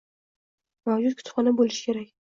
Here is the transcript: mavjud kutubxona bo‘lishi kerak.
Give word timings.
mavjud 0.91 1.17
kutubxona 1.21 1.55
bo‘lishi 1.61 1.87
kerak. 1.91 2.13